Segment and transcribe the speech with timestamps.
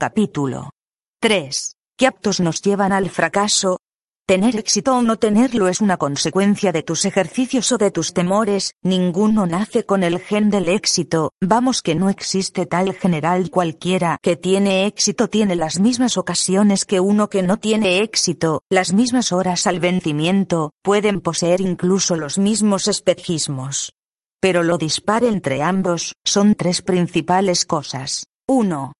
[0.00, 0.70] Capítulo
[1.20, 1.72] 3.
[1.98, 3.80] ¿Qué actos nos llevan al fracaso?
[4.28, 8.74] Tener éxito o no tenerlo es una consecuencia de tus ejercicios o de tus temores,
[8.80, 14.36] ninguno nace con el gen del éxito, vamos que no existe tal general cualquiera que
[14.36, 19.66] tiene éxito tiene las mismas ocasiones que uno que no tiene éxito, las mismas horas
[19.66, 23.94] al vencimiento, pueden poseer incluso los mismos espejismos.
[24.40, 28.28] Pero lo dispar entre ambos, son tres principales cosas.
[28.46, 28.92] 1.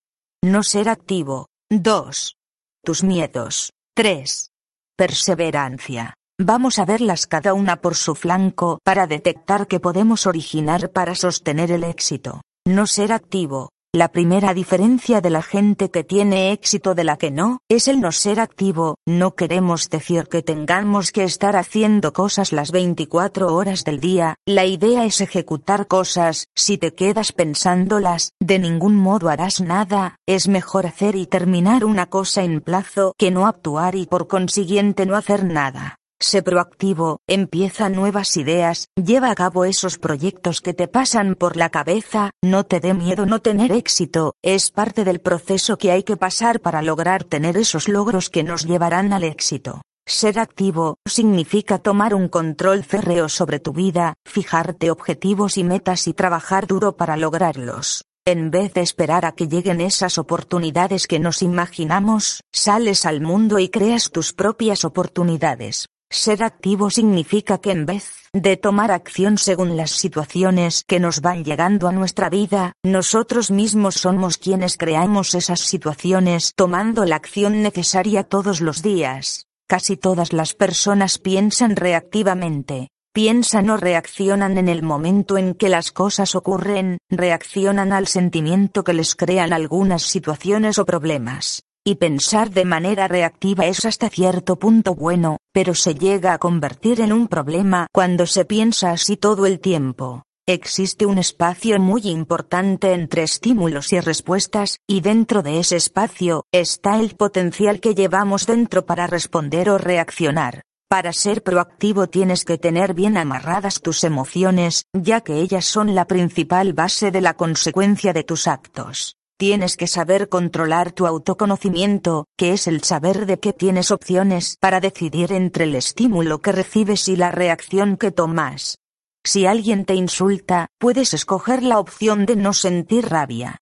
[0.45, 1.47] No ser activo.
[1.71, 2.37] 2.
[2.85, 3.73] Tus miedos.
[3.97, 4.51] 3.
[4.97, 6.15] Perseverancia.
[6.41, 11.73] Vamos a verlas cada una por su flanco para detectar que podemos originar para sostener
[11.73, 12.43] el éxito.
[12.65, 13.71] No ser activo.
[13.99, 18.01] La primera diferencia de la gente que tiene éxito de la que no, es el
[18.01, 23.83] no ser activo, no queremos decir que tengamos que estar haciendo cosas las 24 horas
[23.83, 29.61] del día, la idea es ejecutar cosas, si te quedas pensándolas, de ningún modo harás
[29.61, 34.29] nada, es mejor hacer y terminar una cosa en plazo que no actuar y por
[34.29, 35.99] consiguiente no hacer nada.
[36.21, 41.71] Sé proactivo, empieza nuevas ideas, lleva a cabo esos proyectos que te pasan por la
[41.71, 46.17] cabeza, no te dé miedo no tener éxito, es parte del proceso que hay que
[46.17, 49.83] pasar para lograr tener esos logros que nos llevarán al éxito.
[50.09, 56.15] Ser activo significa tomar un control férreo sobre tu vida, fijarte objetivos y metas y
[56.15, 58.03] trabajar duro para lograrlos.
[58.27, 63.61] En vez de esperar a que lleguen esas oportunidades que nos imaginamos, sales al mundo
[63.61, 65.87] y creas tus propias oportunidades.
[66.11, 71.45] Ser activo significa que en vez de tomar acción según las situaciones que nos van
[71.45, 78.25] llegando a nuestra vida, nosotros mismos somos quienes creamos esas situaciones tomando la acción necesaria
[78.25, 79.47] todos los días.
[79.69, 85.93] Casi todas las personas piensan reactivamente, piensan o reaccionan en el momento en que las
[85.93, 92.65] cosas ocurren, reaccionan al sentimiento que les crean algunas situaciones o problemas y pensar de
[92.65, 97.87] manera reactiva es hasta cierto punto bueno, pero se llega a convertir en un problema
[97.93, 100.23] cuando se piensa así todo el tiempo.
[100.47, 106.99] Existe un espacio muy importante entre estímulos y respuestas, y dentro de ese espacio está
[106.99, 110.63] el potencial que llevamos dentro para responder o reaccionar.
[110.89, 116.07] Para ser proactivo tienes que tener bien amarradas tus emociones, ya que ellas son la
[116.07, 119.18] principal base de la consecuencia de tus actos.
[119.39, 124.81] Tienes que saber controlar tu autoconocimiento, que es el saber de que tienes opciones para
[124.81, 128.79] decidir entre el estímulo que recibes y la reacción que tomas.
[129.25, 133.59] Si alguien te insulta, puedes escoger la opción de no sentir rabia.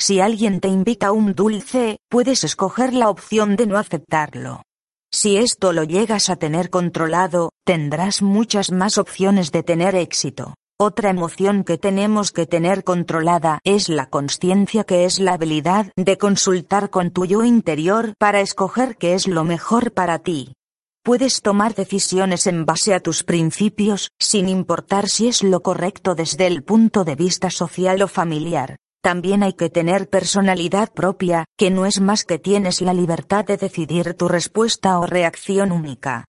[0.00, 4.62] Si alguien te invita a un dulce, puedes escoger la opción de no aceptarlo.
[5.12, 10.54] Si esto lo llegas a tener controlado, tendrás muchas más opciones de tener éxito.
[10.82, 16.16] Otra emoción que tenemos que tener controlada es la conciencia que es la habilidad de
[16.16, 20.54] consultar con tu yo interior para escoger qué es lo mejor para ti.
[21.04, 26.46] Puedes tomar decisiones en base a tus principios, sin importar si es lo correcto desde
[26.46, 28.76] el punto de vista social o familiar.
[29.02, 33.58] También hay que tener personalidad propia, que no es más que tienes la libertad de
[33.58, 36.24] decidir tu respuesta o reacción única.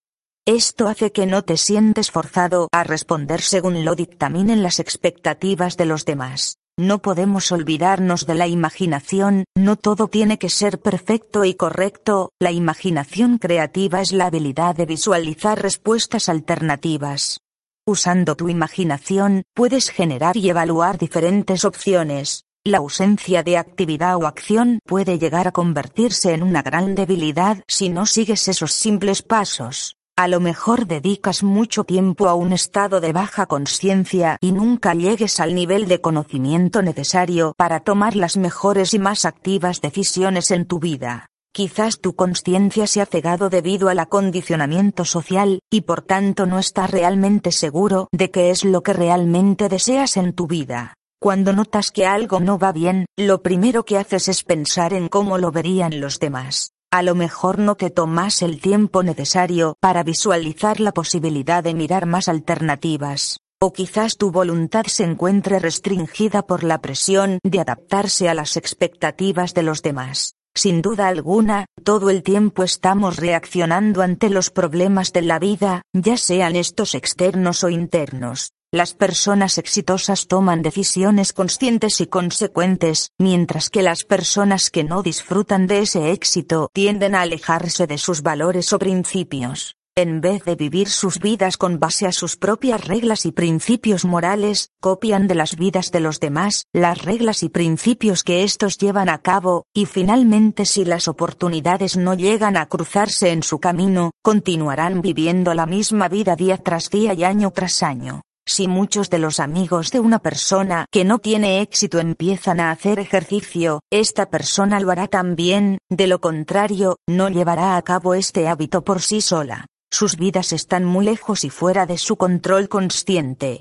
[0.46, 5.86] Esto hace que no te sientes forzado a responder según lo dictaminen las expectativas de
[5.86, 6.58] los demás.
[6.76, 12.50] No podemos olvidarnos de la imaginación, no todo tiene que ser perfecto y correcto, la
[12.50, 17.38] imaginación creativa es la habilidad de visualizar respuestas alternativas.
[17.86, 22.46] Usando tu imaginación, puedes generar y evaluar diferentes opciones.
[22.64, 27.90] La ausencia de actividad o acción puede llegar a convertirse en una gran debilidad si
[27.90, 29.98] no sigues esos simples pasos.
[30.22, 35.40] A lo mejor dedicas mucho tiempo a un estado de baja conciencia y nunca llegues
[35.40, 40.78] al nivel de conocimiento necesario para tomar las mejores y más activas decisiones en tu
[40.78, 41.26] vida.
[41.52, 46.92] Quizás tu conciencia se ha cegado debido al acondicionamiento social, y por tanto no estás
[46.92, 50.94] realmente seguro de qué es lo que realmente deseas en tu vida.
[51.20, 55.36] Cuando notas que algo no va bien, lo primero que haces es pensar en cómo
[55.36, 56.71] lo verían los demás.
[56.94, 62.04] A lo mejor no te tomas el tiempo necesario para visualizar la posibilidad de mirar
[62.04, 63.38] más alternativas.
[63.62, 69.54] O quizás tu voluntad se encuentre restringida por la presión de adaptarse a las expectativas
[69.54, 70.34] de los demás.
[70.54, 76.18] Sin duda alguna, todo el tiempo estamos reaccionando ante los problemas de la vida, ya
[76.18, 78.52] sean estos externos o internos.
[78.74, 85.66] Las personas exitosas toman decisiones conscientes y consecuentes, mientras que las personas que no disfrutan
[85.66, 89.76] de ese éxito tienden a alejarse de sus valores o principios.
[89.94, 94.70] En vez de vivir sus vidas con base a sus propias reglas y principios morales,
[94.80, 99.18] copian de las vidas de los demás, las reglas y principios que estos llevan a
[99.18, 105.52] cabo, y finalmente si las oportunidades no llegan a cruzarse en su camino, continuarán viviendo
[105.52, 108.22] la misma vida día tras día y año tras año.
[108.46, 112.98] Si muchos de los amigos de una persona que no tiene éxito empiezan a hacer
[112.98, 118.82] ejercicio, esta persona lo hará también, de lo contrario, no llevará a cabo este hábito
[118.82, 119.66] por sí sola.
[119.92, 123.60] Sus vidas están muy lejos y fuera de su control consciente.